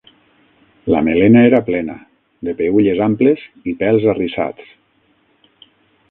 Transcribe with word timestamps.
La 0.93 1.01
melena 1.07 1.41
era 1.49 1.59
plena, 1.67 1.97
de 2.49 2.55
peülles 2.61 3.01
amples 3.07 3.43
i 3.73 3.75
pèls 3.83 4.07
arrissats. 4.15 4.73